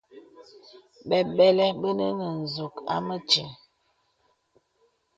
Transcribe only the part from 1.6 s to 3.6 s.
bə nə nzūk à mətíl.